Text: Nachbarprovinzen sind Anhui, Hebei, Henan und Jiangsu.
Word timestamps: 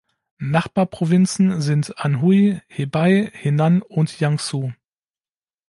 Nachbarprovinzen 0.47 1.61
sind 1.61 1.99
Anhui, 1.99 2.59
Hebei, 2.69 3.29
Henan 3.35 3.83
und 3.83 4.11
Jiangsu. 4.19 4.73